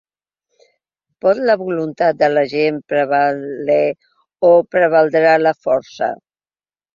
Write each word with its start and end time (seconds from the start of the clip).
Pot 1.25 1.41
la 1.49 1.55
voluntat 1.63 2.17
de 2.21 2.29
la 2.37 2.43
gent 2.53 2.79
prevaler 2.93 3.77
o 4.51 4.53
prevaldrà 4.77 5.37
la 5.45 5.55
força?. 5.69 6.11